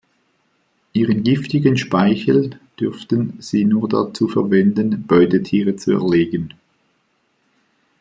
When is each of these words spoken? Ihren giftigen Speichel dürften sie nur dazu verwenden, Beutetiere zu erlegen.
Ihren 0.93 1.21
giftigen 1.21 1.77
Speichel 1.77 2.59
dürften 2.79 3.39
sie 3.39 3.65
nur 3.65 3.87
dazu 3.87 4.27
verwenden, 4.27 5.05
Beutetiere 5.05 5.75
zu 5.75 5.91
erlegen. 5.91 6.55